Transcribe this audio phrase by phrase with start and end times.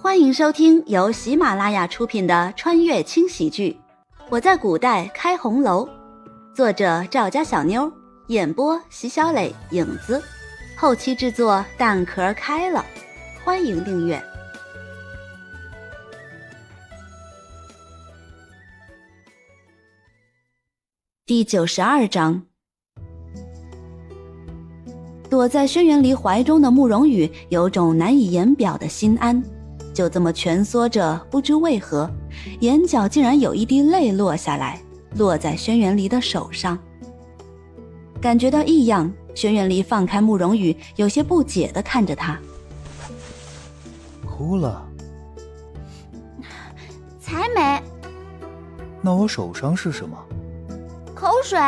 [0.00, 3.76] 欢迎收听由喜马拉雅出品的穿越轻喜剧
[4.30, 5.84] 《我在古代开红楼》，
[6.54, 7.92] 作者赵家小妞，
[8.28, 10.22] 演播席小磊、影子，
[10.76, 12.84] 后期制作蛋壳开了。
[13.44, 14.22] 欢迎订阅
[21.26, 22.40] 第九十二章。
[25.28, 29.42] 躲在轩辕离怀中的慕容羽有种难以言表的心安，
[29.98, 32.08] 就这么蜷缩着，不知为何，
[32.60, 34.80] 眼角竟然有一滴泪落下来，
[35.16, 36.78] 落在轩辕离的手上。
[38.20, 42.38] 感觉到异样，轩辕离放开慕容羽，有些不解的看着他。
[44.24, 44.88] 哭了？
[47.18, 47.82] 才没。
[49.02, 50.16] 那我手上是什么？
[51.12, 51.58] 口水。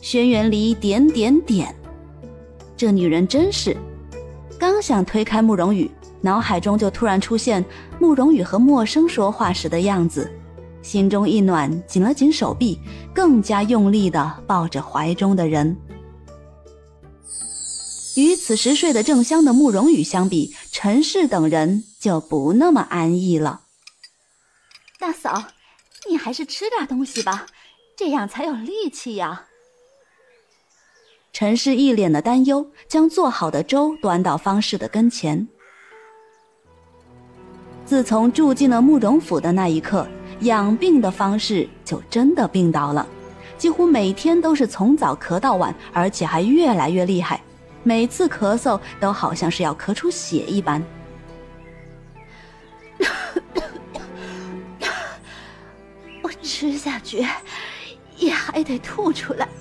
[0.00, 1.76] 轩辕离点点点。
[2.74, 3.76] 这女人真是，
[4.58, 5.90] 刚想推开慕容羽，
[6.20, 7.64] 脑海中就突然出现
[8.00, 10.30] 慕容羽和陌生说话时的样子，
[10.82, 12.80] 心中一暖，紧了紧手臂，
[13.14, 15.76] 更加用力的抱着怀中的人。
[18.16, 23.60] 与此时睡得正香的慕容羽相比，陈氏等人就不那么安逸了。
[24.98, 25.44] 大嫂，
[26.08, 27.46] 你还是吃点东西吧，
[27.94, 29.44] 这样才有力气呀。
[31.32, 35.46] 陈氏一脸的担忧，将做好的粥端到方氏的跟前。
[37.86, 40.06] 自从住进了慕容府的那一刻，
[40.40, 43.06] 养病的方式就真的病倒了，
[43.56, 47.40] 几乎每天都是从早咳到晚，而且还越来越厉害，
[47.84, 50.82] 每次咳嗽都好像是要咳出血一般。
[56.22, 57.24] 我吃下去，
[58.16, 59.46] 也还得吐出来。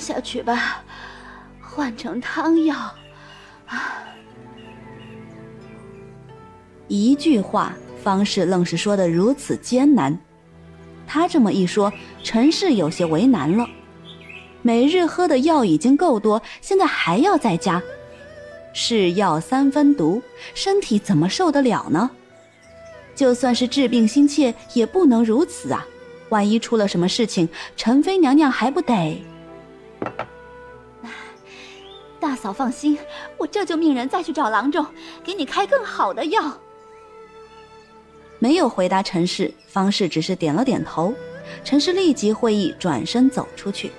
[0.00, 0.82] 下去吧，
[1.74, 2.76] 换成汤药。
[3.66, 4.04] 啊！
[6.86, 10.18] 一句话，方氏愣是说的如此艰难。
[11.06, 11.90] 他这么一说，
[12.22, 13.66] 陈氏有些为难了。
[14.60, 17.82] 每日喝的药已经够多，现在还要再加，
[18.74, 20.22] 是药三分毒，
[20.54, 22.10] 身体怎么受得了呢？
[23.14, 25.86] 就算是治病心切，也不能如此啊！
[26.28, 29.24] 万一出了什么事情，陈妃娘娘还不得……
[32.22, 32.96] 大嫂放心，
[33.36, 34.86] 我这就命人再去找郎中，
[35.24, 36.56] 给你开更好的药。
[38.38, 41.12] 没有回答陈氏，方氏只是点了点头。
[41.64, 43.90] 陈氏立即会意，转身走出去，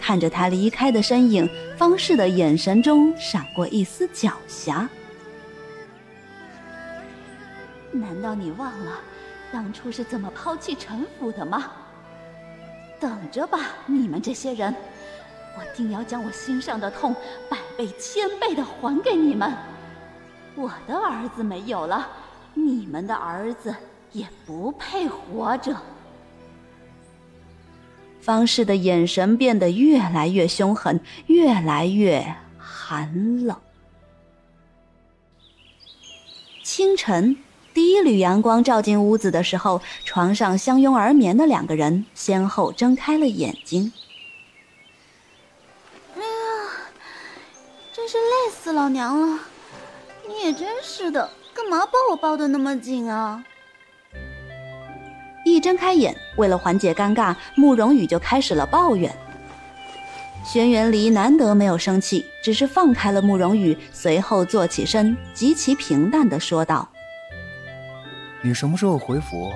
[0.00, 4.88] 看着他离开的身影，方氏的眼神中闪过一丝狡黠。
[7.92, 8.98] 难道你忘了
[9.52, 11.70] 当初是怎么抛弃陈府的吗？
[12.98, 14.74] 等着吧，你们这些人！
[15.58, 17.14] 我定要将我心上的痛
[17.48, 19.52] 百倍千倍的还给你们。
[20.54, 22.08] 我的儿子没有了，
[22.54, 23.74] 你们的儿子
[24.12, 25.76] 也不配活着。
[28.20, 33.56] 方氏的眼神变得越来越凶狠，越来越寒冷。
[36.62, 37.36] 清晨，
[37.72, 43.92] 第一缕阳光照进屋子的时候，床上相拥而眠的两个人先后睁开了眼睛。
[48.76, 49.38] 老娘了！
[50.28, 53.42] 你也真是的，干嘛抱我抱的那么紧啊？
[55.46, 59.10] 一睁开眼，为了缓解尴尬，慕容羽就开始了抱怨。
[60.44, 66.86] 轩辕离难得没有生气，只是放开了慕容羽，随后坐起身，极其平淡的说道
[68.44, 69.50] ：“你什么时候回府？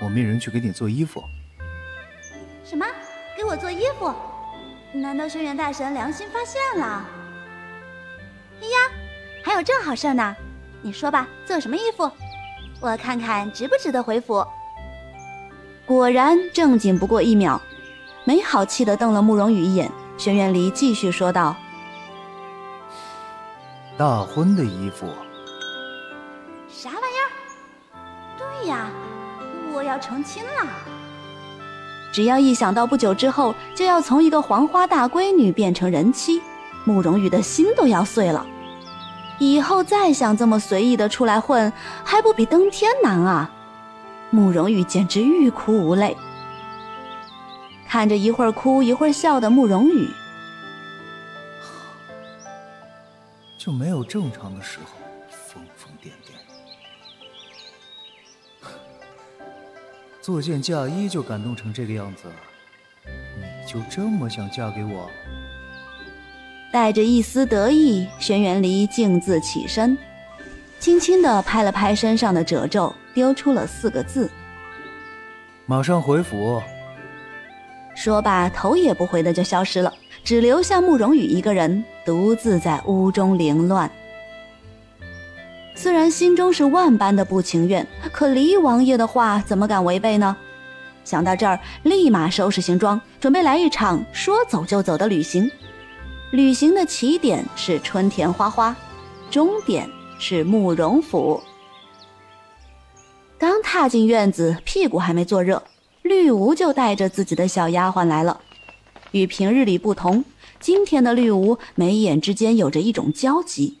[0.00, 1.22] 我命人去给你做衣服。”
[2.66, 2.84] 什么？
[3.36, 4.12] 给我做衣服？
[4.92, 7.08] 难道轩辕大神良心发现了？
[8.62, 8.90] 哎呀，
[9.44, 10.34] 还有这好事呢！
[10.82, 12.10] 你说吧，做什么衣服？
[12.80, 14.46] 我看看值不值得回府。
[15.86, 17.60] 果然正经不过一秒，
[18.24, 19.90] 没好气的瞪了慕容羽一眼。
[20.18, 21.54] 轩辕离继续说道
[23.98, 25.06] ：“大婚的衣服。”
[26.68, 27.28] 啥玩意儿？
[28.38, 28.90] 对呀，
[29.72, 30.66] 我要成亲了。
[32.12, 36.40] 只要一想到不久之后就要从一个黄花大闺女变成人妻。
[36.86, 38.46] 慕容羽的心都要碎了，
[39.40, 41.72] 以后再想这么随意的出来混，
[42.04, 43.50] 还不比登天难啊！
[44.30, 46.16] 慕容羽简直欲哭无泪，
[47.88, 50.08] 看着一会儿哭一会儿笑的慕容羽，
[53.58, 54.86] 就没有正常的时候
[55.28, 56.34] 疯疯癫癫，
[60.22, 62.30] 做件嫁衣就感动成这个样子，
[63.04, 65.10] 你就这么想嫁给我？
[66.76, 69.96] 带着一丝得意，轩辕离径自起身，
[70.78, 74.30] 轻轻地拍了拍身上的褶皱，丢出了四个字
[75.64, 76.62] ：“马上回府。”
[77.96, 79.90] 说罢，头也不回的就消失了，
[80.22, 83.90] 只留下慕容羽一个人独自在屋中凌乱。
[85.74, 90.36] 虽然心中是万般的不情愿，可离王爷的话怎么敢违背呢？
[91.04, 95.50] 想到这儿，立马收拾行装，准备来一场说走就走的旅行。
[96.36, 98.76] 旅行的起点是春田花花，
[99.30, 99.88] 终点
[100.18, 101.42] 是慕容府。
[103.38, 105.62] 刚踏进院子，屁股还没坐热。
[106.02, 108.38] 绿芜就带着自己的小丫鬟来了，
[109.12, 110.22] 与平日里不同，
[110.60, 113.78] 今天的绿芜眉眼之间有着一种焦急。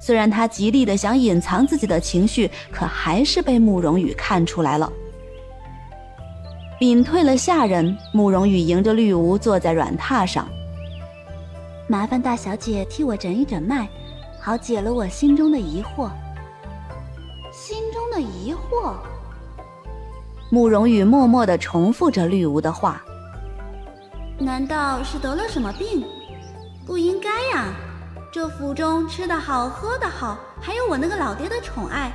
[0.00, 4.92] 虽然她极力的想隐藏自己的情绪，可还是被慕容羽看出来了。
[6.78, 10.48] 屏退了下人，慕容羽迎着绿芜坐在软榻上，
[11.90, 13.88] 麻烦大小姐替我诊一诊脉，
[14.40, 16.08] 好解了我心中的疑惑。
[17.50, 18.94] 心中的疑惑。
[20.50, 23.02] 慕容羽默默的重复着绿芜的话
[24.38, 26.06] ：“难道是得了什么病？
[26.86, 27.28] 不应该
[27.58, 27.74] 呀！
[28.30, 32.12] 这府中吃的好，喝的好，还有我那个老爹的宠爱，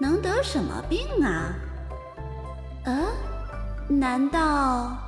[0.00, 1.54] 能得什么病啊？
[2.86, 3.06] 呃，
[3.86, 4.98] 难道……”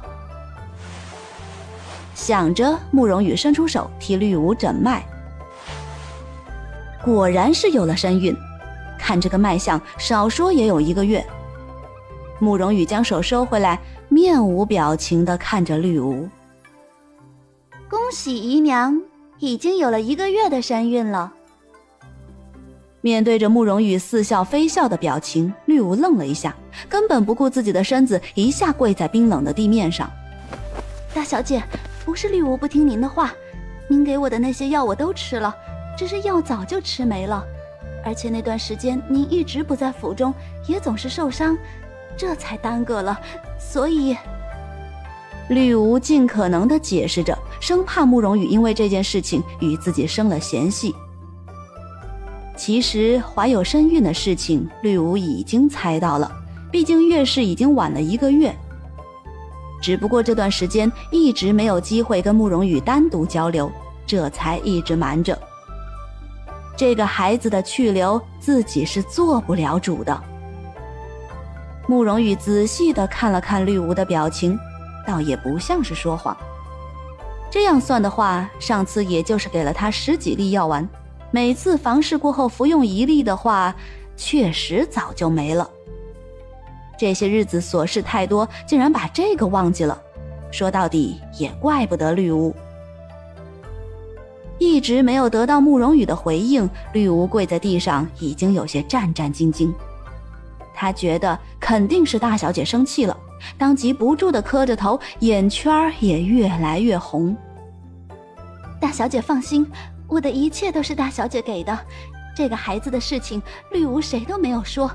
[2.14, 5.04] 想着，慕容羽伸出手替绿芜诊脉，
[7.04, 8.34] 果然是有了身孕。
[8.98, 11.24] 看这个脉象，少说也有一个月。
[12.38, 13.78] 慕容羽将手收回来，
[14.08, 16.28] 面无表情地看着绿芜。
[17.90, 19.00] 恭喜姨娘，
[19.38, 21.32] 已经有了一个月的身孕了。
[23.02, 26.56] 面对着慕容羽似笑非笑的表情，绿芜愣了一下，
[26.88, 30.10] 根本不顾自己的身子，一下跪在冰冷的地面上。
[31.12, 31.62] 大小姐，
[32.04, 33.32] 不是绿芜不听您的话，
[33.88, 35.54] 您给我的那些药我都吃了，
[35.96, 37.42] 只是药早就吃没了，
[38.04, 40.32] 而且那段时间您一直不在府中，
[40.66, 41.56] 也总是受伤。
[42.16, 43.18] 这才耽搁了，
[43.58, 44.16] 所以
[45.48, 50.94] 绿芜尽可能的解释着，生怕慕容羽因为这件事情与自己生了嫌隙。
[52.56, 56.30] 其实怀有身孕的事情，绿芜已经猜到了，
[56.70, 58.54] 毕竟月事已经晚了一个月。
[59.84, 63.70] 只不过这段时间一直没有机会跟慕容羽单独交流，
[64.06, 65.38] 这才一直瞒着。
[66.74, 70.18] 这个孩子的去留，自己是做不了主的。
[71.86, 74.58] 慕容羽仔细的看了看绿芜的表情，
[75.06, 76.34] 倒也不像是说谎。
[77.50, 80.88] 这样算的话，上次也就是给了他十几粒药丸，
[81.30, 83.76] 每次房事过后服用一粒的话，
[84.16, 85.68] 确实早就没了。
[86.96, 90.00] 这些日子琐事太多，竟然把这个忘记了。
[90.50, 92.52] 说到底，也怪不得绿芜。
[94.58, 99.72] 一直没有得到慕容羽的回应，绿芜跪在地上，已经有些战战兢兢。
[100.72, 103.16] 他觉得肯定是大小姐生气了，
[103.58, 107.36] 当即不住的磕着头，眼圈也越来越红。
[108.80, 109.66] 大小姐放心，
[110.06, 111.76] 我的一切都是大小姐给的。
[112.36, 113.42] 这个孩子的事情，
[113.72, 114.90] 绿芜谁都没有说，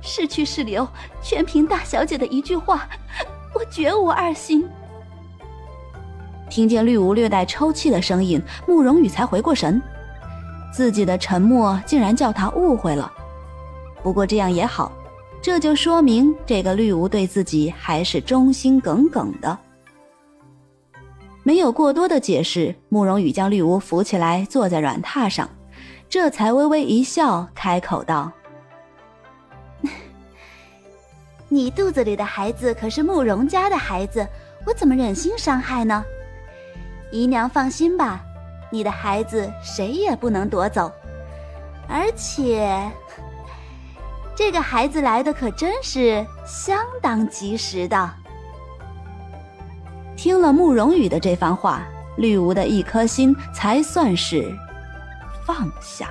[0.00, 0.86] 是去是留，
[1.22, 2.88] 全凭大小姐的一句话，
[3.54, 4.68] 我绝无二心。
[6.48, 9.80] 听见绿芜略带抽泣的声音，慕容羽才回过神，
[10.72, 13.12] 自己的沉默竟然叫他误会了。
[14.02, 14.92] 不过这样也好。
[15.40, 19.56] 这就说明这个绿芜对自己还是忠心耿耿的。
[21.44, 25.48] 没有过多的解释，慕容羽将绿芜扶起来，坐在软榻上，
[26.08, 28.32] 这才微微一笑，开口道
[31.50, 34.26] ：“你肚子里的孩子可是慕容家的孩子，
[34.66, 36.04] 我怎么忍心伤害呢？
[37.10, 38.20] 姨娘放心吧，
[38.70, 40.92] 你的孩子谁也不能夺走，
[41.88, 42.90] 而且……”
[44.36, 48.10] 这个孩子来的可真是相当及时的。
[50.16, 51.82] 听了慕容羽的这番话，
[52.18, 54.54] 绿芜的一颗心才算是
[55.46, 56.10] 放下。